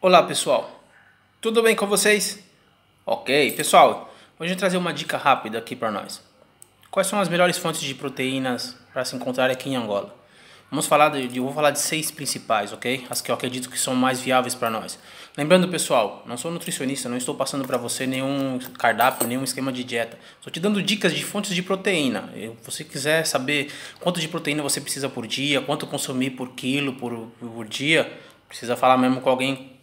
Olá 0.00 0.22
pessoal, 0.22 0.80
tudo 1.40 1.60
bem 1.60 1.74
com 1.74 1.84
vocês? 1.84 2.38
Ok, 3.04 3.50
pessoal, 3.50 4.14
hoje 4.38 4.52
eu 4.52 4.54
vou 4.54 4.56
trazer 4.56 4.76
uma 4.76 4.94
dica 4.94 5.18
rápida 5.18 5.58
aqui 5.58 5.74
para 5.74 5.90
nós. 5.90 6.22
Quais 6.88 7.08
são 7.08 7.20
as 7.20 7.28
melhores 7.28 7.58
fontes 7.58 7.80
de 7.80 7.96
proteínas 7.96 8.76
para 8.92 9.04
se 9.04 9.16
encontrar 9.16 9.50
aqui 9.50 9.70
em 9.70 9.74
Angola? 9.74 10.14
Vamos 10.70 10.86
falar 10.86 11.08
de, 11.08 11.36
eu 11.38 11.42
vou 11.42 11.52
falar 11.52 11.72
de 11.72 11.80
seis 11.80 12.12
principais, 12.12 12.72
ok? 12.72 13.08
As 13.10 13.20
que 13.20 13.28
eu 13.28 13.34
acredito 13.34 13.68
que 13.68 13.76
são 13.76 13.92
mais 13.96 14.20
viáveis 14.20 14.54
para 14.54 14.70
nós. 14.70 15.00
Lembrando, 15.36 15.66
pessoal, 15.66 16.22
não 16.26 16.36
sou 16.36 16.52
nutricionista, 16.52 17.08
não 17.08 17.16
estou 17.16 17.34
passando 17.34 17.66
para 17.66 17.76
você 17.76 18.06
nenhum 18.06 18.60
cardápio, 18.78 19.26
nenhum 19.26 19.42
esquema 19.42 19.72
de 19.72 19.82
dieta. 19.82 20.16
Estou 20.36 20.52
te 20.52 20.60
dando 20.60 20.80
dicas 20.80 21.12
de 21.12 21.24
fontes 21.24 21.52
de 21.52 21.62
proteína. 21.62 22.30
Se 22.32 22.52
você 22.62 22.84
quiser 22.84 23.26
saber 23.26 23.72
quanto 23.98 24.20
de 24.20 24.28
proteína 24.28 24.62
você 24.62 24.80
precisa 24.80 25.08
por 25.08 25.26
dia, 25.26 25.60
quanto 25.60 25.88
consumir 25.88 26.30
por 26.30 26.50
quilo 26.50 26.92
por, 26.92 27.32
por 27.40 27.66
dia, 27.66 28.08
precisa 28.46 28.76
falar 28.76 28.96
mesmo 28.96 29.20
com 29.20 29.28
alguém 29.28 29.77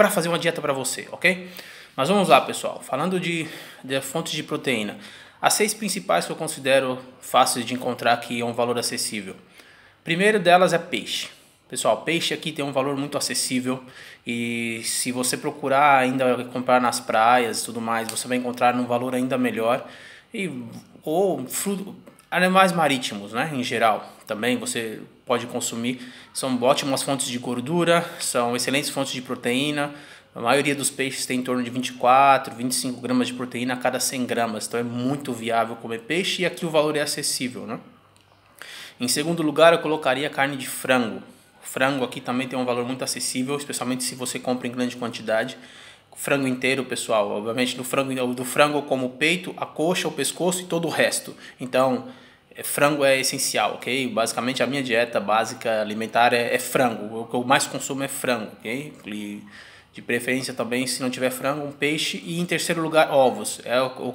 para 0.00 0.08
fazer 0.08 0.30
uma 0.30 0.38
dieta 0.38 0.62
para 0.62 0.72
você, 0.72 1.06
ok? 1.12 1.46
Mas 1.94 2.08
vamos 2.08 2.30
lá, 2.30 2.40
pessoal. 2.40 2.80
Falando 2.82 3.20
de, 3.20 3.46
de 3.84 4.00
fontes 4.00 4.32
de 4.32 4.42
proteína, 4.42 4.96
as 5.42 5.52
seis 5.52 5.74
principais 5.74 6.24
que 6.24 6.32
eu 6.32 6.36
considero 6.36 6.98
fáceis 7.20 7.66
de 7.66 7.74
encontrar 7.74 8.14
aqui 8.14 8.40
é 8.40 8.44
um 8.44 8.54
valor 8.54 8.78
acessível. 8.78 9.36
Primeiro 10.02 10.40
delas 10.40 10.72
é 10.72 10.78
peixe. 10.78 11.28
Pessoal, 11.68 11.98
peixe 11.98 12.32
aqui 12.32 12.50
tem 12.50 12.64
um 12.64 12.72
valor 12.72 12.96
muito 12.96 13.18
acessível 13.18 13.84
e 14.26 14.80
se 14.84 15.12
você 15.12 15.36
procurar 15.36 15.98
ainda 15.98 16.44
comprar 16.44 16.80
nas 16.80 16.98
praias 16.98 17.60
e 17.60 17.64
tudo 17.66 17.78
mais, 17.78 18.08
você 18.08 18.26
vai 18.26 18.38
encontrar 18.38 18.74
num 18.74 18.86
valor 18.86 19.14
ainda 19.14 19.36
melhor. 19.36 19.86
E, 20.32 20.50
ou 21.02 21.46
fruto, 21.46 21.94
animais 22.30 22.72
marítimos, 22.72 23.34
né, 23.34 23.50
em 23.52 23.62
geral, 23.62 24.10
também 24.30 24.56
você 24.56 25.00
pode 25.26 25.44
consumir. 25.48 26.00
São 26.32 26.56
ótimas 26.62 27.02
fontes 27.02 27.26
de 27.26 27.36
gordura, 27.36 28.08
são 28.20 28.54
excelentes 28.54 28.88
fontes 28.88 29.12
de 29.12 29.20
proteína. 29.20 29.92
A 30.32 30.40
maioria 30.40 30.72
dos 30.72 30.88
peixes 30.88 31.26
tem 31.26 31.40
em 31.40 31.42
torno 31.42 31.64
de 31.64 31.68
24, 31.68 32.54
25 32.54 33.00
gramas 33.00 33.26
de 33.26 33.34
proteína 33.34 33.74
a 33.74 33.76
cada 33.76 33.98
100 33.98 34.26
gramas, 34.26 34.68
então 34.68 34.78
é 34.78 34.84
muito 34.84 35.32
viável 35.32 35.74
comer 35.74 36.02
peixe 36.02 36.42
e 36.42 36.46
aqui 36.46 36.64
o 36.64 36.70
valor 36.70 36.96
é 36.96 37.00
acessível, 37.00 37.66
né? 37.66 37.80
Em 39.00 39.08
segundo 39.08 39.42
lugar, 39.42 39.72
eu 39.72 39.80
colocaria 39.80 40.30
carne 40.30 40.56
de 40.56 40.68
frango. 40.68 41.20
O 41.60 41.66
frango 41.66 42.04
aqui 42.04 42.20
também 42.20 42.46
tem 42.46 42.56
um 42.56 42.64
valor 42.64 42.84
muito 42.84 43.02
acessível, 43.02 43.56
especialmente 43.56 44.04
se 44.04 44.14
você 44.14 44.38
compra 44.38 44.68
em 44.68 44.70
grande 44.70 44.94
quantidade. 44.94 45.58
frango 46.14 46.46
inteiro, 46.46 46.84
pessoal. 46.84 47.30
Obviamente, 47.30 47.76
do 47.76 47.82
frango, 47.82 48.32
do 48.32 48.44
frango 48.44 48.82
como 48.82 49.06
o 49.06 49.10
peito, 49.10 49.52
a 49.56 49.66
coxa, 49.66 50.06
o 50.06 50.12
pescoço 50.12 50.62
e 50.62 50.66
todo 50.66 50.86
o 50.86 50.90
resto. 50.90 51.34
Então, 51.58 52.06
frango 52.62 53.04
é 53.04 53.18
essencial, 53.18 53.74
ok? 53.74 54.08
Basicamente, 54.08 54.62
a 54.62 54.66
minha 54.66 54.82
dieta 54.82 55.20
básica 55.20 55.80
alimentar 55.80 56.32
é, 56.32 56.54
é 56.54 56.58
frango. 56.58 57.20
O 57.20 57.24
que 57.26 57.34
eu 57.34 57.44
mais 57.44 57.66
consumo 57.66 58.02
é 58.02 58.08
frango, 58.08 58.50
ok? 58.58 58.92
E, 59.06 59.42
de 59.92 60.00
preferência 60.00 60.54
também, 60.54 60.86
se 60.86 61.02
não 61.02 61.10
tiver 61.10 61.30
frango, 61.30 61.66
um 61.66 61.72
peixe. 61.72 62.22
E 62.24 62.40
em 62.40 62.46
terceiro 62.46 62.80
lugar, 62.80 63.10
ovos. 63.10 63.60
É 63.64 63.80
o, 63.80 64.14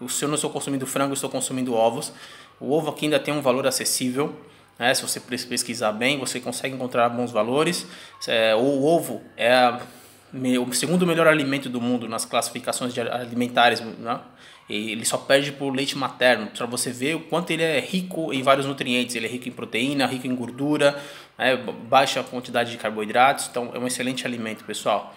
o, 0.00 0.08
se 0.08 0.24
eu 0.24 0.28
não 0.28 0.36
estou 0.36 0.50
consumindo 0.50 0.86
frango, 0.86 1.12
estou 1.14 1.30
consumindo 1.30 1.74
ovos. 1.74 2.12
O 2.58 2.72
ovo 2.72 2.90
aqui 2.90 3.06
ainda 3.06 3.20
tem 3.20 3.32
um 3.32 3.42
valor 3.42 3.66
acessível. 3.66 4.34
Né? 4.78 4.94
Se 4.94 5.02
você 5.02 5.20
pesquisar 5.20 5.92
bem, 5.92 6.18
você 6.18 6.40
consegue 6.40 6.74
encontrar 6.74 7.08
bons 7.08 7.30
valores. 7.30 7.86
É, 8.26 8.54
o 8.54 8.84
ovo 8.84 9.22
é 9.36 9.78
o 10.58 10.72
segundo 10.72 11.06
melhor 11.06 11.26
alimento 11.26 11.68
do 11.68 11.80
mundo 11.80 12.08
nas 12.08 12.24
classificações 12.24 12.96
alimentares. 12.98 13.80
Né? 13.80 14.20
Ele 14.68 15.04
só 15.04 15.18
perde 15.18 15.52
por 15.52 15.74
leite 15.74 15.96
materno, 15.96 16.46
para 16.46 16.66
você 16.66 16.90
ver 16.90 17.16
o 17.16 17.20
quanto 17.20 17.50
ele 17.50 17.62
é 17.62 17.80
rico 17.80 18.32
em 18.32 18.42
vários 18.42 18.66
nutrientes. 18.66 19.14
Ele 19.14 19.26
é 19.26 19.28
rico 19.28 19.48
em 19.48 19.52
proteína, 19.52 20.06
rico 20.06 20.26
em 20.26 20.34
gordura, 20.34 21.00
né? 21.38 21.56
baixa 21.56 22.22
quantidade 22.22 22.70
de 22.70 22.78
carboidratos. 22.78 23.48
Então 23.50 23.70
é 23.74 23.78
um 23.78 23.86
excelente 23.86 24.26
alimento, 24.26 24.64
pessoal. 24.64 25.14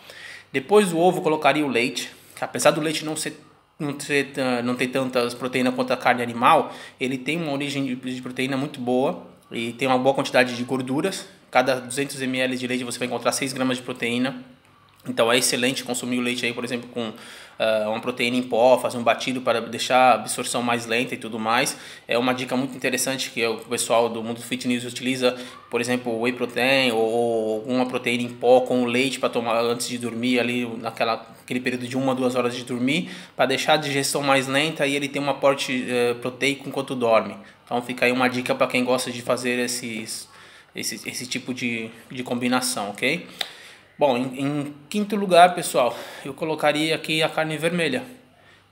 Depois 0.51 0.89
do 0.89 0.99
ovo, 0.99 1.21
colocaria 1.21 1.65
o 1.65 1.69
leite. 1.69 2.11
Apesar 2.39 2.71
do 2.71 2.81
leite 2.81 3.05
não 3.05 3.15
ser 3.15 3.39
não 3.77 3.93
ter, 3.93 4.31
não 4.63 4.75
ter 4.75 4.87
tantas 4.87 5.33
proteínas 5.33 5.73
quanto 5.75 5.91
a 5.91 5.97
carne 5.97 6.23
animal, 6.23 6.73
ele 6.99 7.17
tem 7.17 7.41
uma 7.41 7.51
origem 7.51 7.83
de 7.83 8.21
proteína 8.21 8.55
muito 8.55 8.79
boa 8.79 9.27
e 9.51 9.73
tem 9.73 9.87
uma 9.87 9.97
boa 9.97 10.15
quantidade 10.15 10.55
de 10.55 10.63
gorduras. 10.63 11.27
Cada 11.51 11.79
200 11.81 12.21
ml 12.21 12.57
de 12.57 12.67
leite 12.67 12.83
você 12.83 12.97
vai 12.97 13.07
encontrar 13.07 13.31
6 13.31 13.53
gramas 13.53 13.77
de 13.77 13.83
proteína. 13.83 14.43
Então 15.07 15.31
é 15.31 15.37
excelente 15.37 15.83
consumir 15.83 16.17
o 16.17 16.21
leite 16.21 16.45
aí, 16.45 16.53
por 16.53 16.63
exemplo, 16.63 16.89
com 16.89 17.09
uh, 17.09 17.89
uma 17.89 17.99
proteína 17.99 18.37
em 18.37 18.43
pó, 18.43 18.77
fazer 18.77 18.97
um 18.97 19.03
batido 19.03 19.41
para 19.41 19.61
deixar 19.61 19.97
a 19.97 20.13
absorção 20.15 20.61
mais 20.61 20.85
lenta 20.85 21.13
e 21.13 21.17
tudo 21.17 21.39
mais. 21.39 21.77
É 22.07 22.17
uma 22.17 22.33
dica 22.33 22.55
muito 22.55 22.75
interessante 22.75 23.29
que 23.31 23.45
o 23.45 23.57
pessoal 23.57 24.09
do 24.09 24.23
mundo 24.23 24.41
fitness 24.41 24.83
utiliza, 24.83 25.37
por 25.69 25.79
exemplo, 25.79 26.19
whey 26.19 26.33
protein 26.33 26.91
ou 26.91 27.55
alguma 27.55 27.85
proteína 27.85 28.23
em 28.23 28.29
pó 28.29 28.61
com 28.61 28.85
leite 28.85 29.19
para 29.19 29.29
tomar 29.29 29.59
antes 29.61 29.87
de 29.87 29.97
dormir 29.97 30.39
ali 30.39 30.65
naquela 30.81 31.17
período 31.45 31.87
de 31.87 31.95
uma 31.95 32.15
duas 32.15 32.35
horas 32.35 32.55
de 32.55 32.63
dormir 32.63 33.09
para 33.35 33.45
deixar 33.45 33.73
a 33.73 33.77
digestão 33.77 34.23
mais 34.23 34.47
lenta 34.47 34.87
e 34.87 34.95
ele 34.95 35.07
tem 35.07 35.21
um 35.21 35.29
aporte 35.29 35.85
uh, 35.85 36.15
proteico 36.15 36.67
enquanto 36.67 36.95
dorme. 36.95 37.37
Então 37.63 37.81
fica 37.81 38.05
aí 38.05 38.11
uma 38.11 38.27
dica 38.27 38.53
para 38.55 38.67
quem 38.67 38.83
gosta 38.83 39.11
de 39.11 39.21
fazer 39.21 39.59
esses, 39.59 40.27
esse, 40.75 41.07
esse 41.07 41.27
tipo 41.27 41.53
de, 41.53 41.89
de 42.11 42.23
combinação, 42.23 42.89
ok? 42.89 43.27
Bom, 43.97 44.17
em, 44.17 44.41
em, 44.41 44.75
quinto 44.89 45.15
lugar, 45.15 45.55
pessoal, 45.55 45.97
eu 46.25 46.33
colocaria 46.33 46.93
aqui 46.93 47.23
a 47.23 47.29
carne 47.29 47.57
vermelha. 47.57 48.03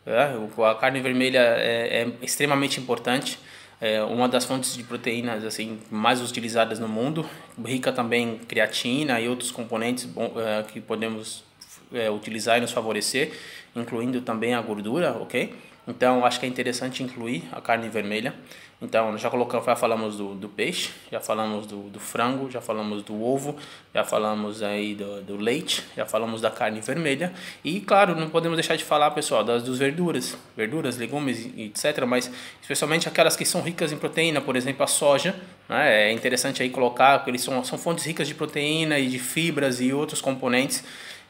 É, 0.05 0.33
a 0.69 0.75
carne 0.75 0.99
vermelha 0.99 1.39
é, 1.39 2.01
é 2.01 2.11
extremamente 2.21 2.77
importante, 2.77 3.39
é 3.79 4.03
uma 4.03 4.27
das 4.27 4.43
fontes 4.43 4.75
de 4.75 4.83
proteínas 4.83 5.45
assim 5.45 5.79
mais 5.89 6.21
utilizadas 6.21 6.77
no 6.77 6.89
mundo, 6.89 7.25
rica 7.65 7.93
também 7.93 8.33
em 8.33 8.37
creatina 8.37 9.21
e 9.21 9.29
outros 9.29 9.49
componentes 9.49 10.03
bom, 10.03 10.33
é, 10.35 10.63
que 10.63 10.81
podemos 10.81 11.45
é, 11.93 12.11
utilizar 12.11 12.57
e 12.57 12.61
nos 12.61 12.73
favorecer, 12.73 13.31
incluindo 13.73 14.19
também 14.19 14.53
a 14.53 14.61
gordura, 14.61 15.13
ok? 15.13 15.55
Então, 15.87 16.25
acho 16.25 16.39
que 16.39 16.45
é 16.45 16.49
interessante 16.49 17.03
incluir 17.03 17.43
a 17.51 17.59
carne 17.59 17.89
vermelha. 17.89 18.33
Então, 18.81 19.17
já 19.17 19.29
colocamos, 19.29 19.65
já 19.65 19.75
falamos 19.77 20.17
do, 20.17 20.35
do 20.35 20.49
peixe, 20.49 20.91
já 21.09 21.19
falamos 21.21 21.65
do, 21.65 21.83
do 21.89 22.01
frango, 22.01 22.51
já 22.51 22.59
falamos 22.59 23.01
do 23.01 23.23
ovo, 23.23 23.55
já 23.93 24.03
falamos 24.03 24.61
aí 24.61 24.93
do, 24.93 25.21
do 25.21 25.37
leite, 25.37 25.83
já 25.95 26.05
falamos 26.05 26.41
da 26.41 26.51
carne 26.51 26.81
vermelha. 26.81 27.31
E, 27.63 27.79
claro, 27.79 28.13
não 28.13 28.29
podemos 28.29 28.57
deixar 28.57 28.75
de 28.75 28.83
falar, 28.83 29.11
pessoal, 29.11 29.41
das 29.41 29.63
dos 29.63 29.79
verduras, 29.79 30.37
verduras, 30.55 30.97
legumes, 30.97 31.49
etc. 31.57 32.05
Mas, 32.05 32.29
especialmente 32.61 33.07
aquelas 33.07 33.37
que 33.37 33.45
são 33.45 33.61
ricas 33.61 33.93
em 33.93 33.97
proteína, 33.97 34.41
por 34.41 34.57
exemplo, 34.57 34.83
a 34.83 34.87
soja. 34.87 35.33
Né? 35.69 36.09
É 36.09 36.11
interessante 36.11 36.61
aí 36.61 36.69
colocar, 36.69 37.19
porque 37.19 37.31
eles 37.31 37.41
são, 37.41 37.63
são 37.63 37.77
fontes 37.77 38.05
ricas 38.05 38.27
de 38.27 38.35
proteína 38.35 38.99
e 38.99 39.07
de 39.07 39.19
fibras 39.19 39.79
e 39.79 39.93
outros 39.93 40.19
componentes. 40.19 40.83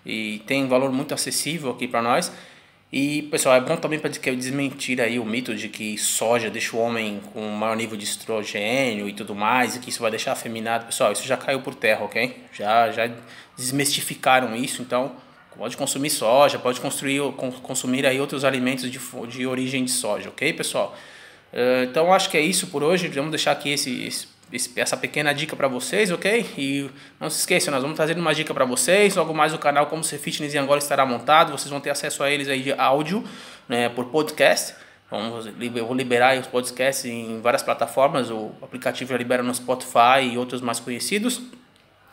E 0.04 0.42
tem 0.48 0.64
um 0.64 0.68
valor 0.68 0.92
muito 0.92 1.14
acessível 1.14 1.70
aqui 1.70 1.88
para 1.88 2.02
nós. 2.02 2.32
E, 2.96 3.24
pessoal, 3.24 3.56
é 3.56 3.60
bom 3.60 3.76
também 3.76 3.98
para 3.98 4.12
desmentir 4.12 5.02
aí 5.02 5.18
o 5.18 5.26
mito 5.26 5.56
de 5.56 5.68
que 5.68 5.98
soja 5.98 6.48
deixa 6.48 6.78
o 6.78 6.80
homem 6.80 7.20
com 7.34 7.42
maior 7.50 7.76
nível 7.76 7.98
de 7.98 8.04
estrogênio 8.04 9.10
e 9.10 9.14
tudo 9.14 9.34
mais, 9.34 9.76
e 9.76 9.80
que 9.80 9.90
isso 9.90 10.00
vai 10.00 10.12
deixar 10.12 10.34
afeminado. 10.34 10.86
Pessoal, 10.86 11.12
isso 11.12 11.26
já 11.26 11.36
caiu 11.36 11.60
por 11.62 11.74
terra, 11.74 12.06
ok? 12.06 12.38
Já, 12.54 12.92
já 12.92 13.10
desmistificaram 13.58 14.56
isso, 14.56 14.84
então 14.84 15.12
pode 15.58 15.76
consumir 15.76 16.12
soja, 16.12 16.60
pode 16.60 16.80
construir, 16.80 17.20
consumir 17.64 18.06
aí 18.06 18.22
outros 18.22 18.46
alimentos 18.46 18.92
de, 18.92 19.00
de 19.28 19.48
origem 19.48 19.84
de 19.84 19.92
soja, 19.92 20.30
ok, 20.30 20.54
pessoal? 20.54 20.96
Uh, 21.52 21.86
então, 21.86 22.14
acho 22.14 22.30
que 22.30 22.38
é 22.38 22.42
isso 22.42 22.68
por 22.68 22.84
hoje. 22.84 23.08
Vamos 23.08 23.32
deixar 23.32 23.54
aqui 23.54 23.72
esse, 23.72 24.04
esse 24.04 24.28
essa 24.76 24.96
pequena 24.96 25.34
dica 25.34 25.56
para 25.56 25.68
vocês, 25.68 26.12
ok? 26.12 26.46
E 26.58 26.90
não 27.20 27.30
se 27.30 27.40
esqueçam, 27.40 27.74
nós 27.74 27.82
vamos 27.82 27.96
trazer 27.96 28.18
uma 28.18 28.34
dica 28.34 28.54
para 28.54 28.66
vocês. 28.66 29.16
Logo 29.16 29.34
mais 29.34 29.54
o 29.54 29.58
canal 29.58 29.88
Como 29.88 30.04
Ser 30.04 30.18
Fitness 30.18 30.54
em 30.54 30.58
Angola 30.58 30.80
estará 30.80 31.06
montado. 31.06 31.52
Vocês 31.52 31.70
vão 31.70 31.80
ter 31.80 31.90
acesso 31.90 32.24
a 32.24 32.30
eles 32.30 32.48
aí 32.48 32.62
de 32.62 32.72
áudio, 32.74 33.24
né, 33.68 33.90
por 33.90 34.06
podcast. 34.06 34.76
Vamos, 35.10 35.46
eu 35.46 35.86
vou 35.86 35.96
liberar 35.96 36.38
os 36.40 36.48
podcasts 36.48 37.06
em 37.06 37.40
várias 37.42 37.62
plataformas. 37.62 38.32
O 38.32 38.52
aplicativo 38.62 39.12
já 39.12 39.18
libera 39.18 39.44
no 39.44 39.54
Spotify 39.54 40.22
e 40.32 40.38
outros 40.38 40.62
mais 40.62 40.80
conhecidos. 40.80 41.42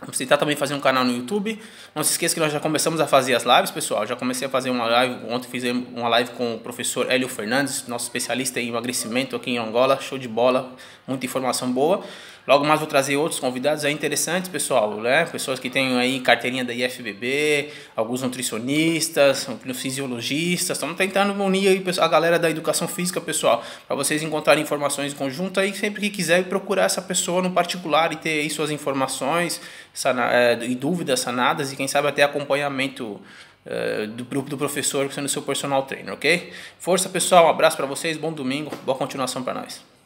Vamos 0.00 0.16
tentar 0.16 0.38
também 0.38 0.56
fazer 0.56 0.74
um 0.74 0.80
canal 0.80 1.04
no 1.04 1.12
YouTube. 1.12 1.60
Não 1.94 2.02
se 2.02 2.12
esqueça 2.12 2.34
que 2.34 2.40
nós 2.40 2.52
já 2.52 2.58
começamos 2.58 3.00
a 3.00 3.06
fazer 3.06 3.34
as 3.34 3.44
lives, 3.44 3.70
pessoal. 3.70 4.06
Já 4.06 4.16
comecei 4.16 4.46
a 4.46 4.50
fazer 4.50 4.70
uma 4.70 4.86
live. 4.86 5.26
Ontem 5.28 5.48
fiz 5.48 5.62
uma 5.64 6.08
live 6.08 6.30
com 6.30 6.54
o 6.54 6.58
professor 6.58 7.10
Hélio 7.10 7.28
Fernandes, 7.28 7.86
nosso 7.86 8.06
especialista 8.06 8.58
em 8.58 8.68
emagrecimento 8.68 9.36
aqui 9.36 9.50
em 9.50 9.58
Angola. 9.58 10.00
Show 10.00 10.16
de 10.16 10.26
bola, 10.26 10.74
muita 11.06 11.26
informação 11.26 11.70
boa. 11.70 12.02
Logo 12.46 12.64
mais 12.64 12.80
vou 12.80 12.88
trazer 12.88 13.16
outros 13.16 13.38
convidados 13.38 13.84
aí 13.84 13.92
interessantes, 13.92 14.48
pessoal, 14.48 14.96
né? 15.00 15.26
Pessoas 15.26 15.58
que 15.58 15.68
têm 15.68 15.98
aí 15.98 16.20
carteirinha 16.20 16.64
da 16.64 16.72
IFBB, 16.72 17.68
alguns 17.94 18.22
nutricionistas, 18.22 19.46
fisiologistas. 19.74 20.76
Estamos 20.76 20.96
tentando 20.96 21.32
unir 21.42 21.68
aí 21.68 21.84
a 22.00 22.08
galera 22.08 22.38
da 22.38 22.50
educação 22.50 22.88
física, 22.88 23.20
pessoal, 23.20 23.62
para 23.86 23.94
vocês 23.94 24.22
encontrarem 24.22 24.62
informações 24.62 25.12
conjuntas 25.14 25.68
e 25.68 25.72
sempre 25.74 26.00
que 26.00 26.10
quiser 26.10 26.44
procurar 26.44 26.84
essa 26.84 27.02
pessoa 27.02 27.42
no 27.42 27.50
particular 27.50 28.12
e 28.12 28.16
ter 28.16 28.40
aí 28.40 28.50
suas 28.50 28.70
informações 28.70 29.60
é, 30.32 30.58
e 30.62 30.74
dúvidas 30.74 31.20
sanadas 31.20 31.72
e 31.72 31.76
quem 31.76 31.86
sabe 31.86 32.08
até 32.08 32.22
acompanhamento 32.22 33.20
uh, 33.66 34.06
do 34.08 34.24
grupo 34.24 34.48
do 34.48 34.56
professor 34.56 35.12
sendo 35.12 35.28
seu 35.28 35.42
personal 35.42 35.82
trainer, 35.82 36.14
ok? 36.14 36.52
Força 36.78 37.08
pessoal, 37.08 37.46
um 37.46 37.50
abraço 37.50 37.76
para 37.76 37.86
vocês, 37.86 38.16
bom 38.16 38.32
domingo, 38.32 38.72
boa 38.84 38.96
continuação 38.96 39.42
para 39.42 39.54
nós. 39.54 39.99